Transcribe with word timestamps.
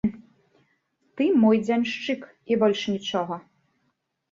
Ты 1.19 1.23
мой 1.43 1.57
дзяншчык, 1.67 2.21
і 2.55 2.59
больш 2.65 2.81
нічога. 2.95 3.35